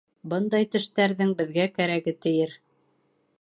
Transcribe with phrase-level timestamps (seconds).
[0.31, 2.57] —Бындай тештәрҙең беҙгә кәрәге тейер.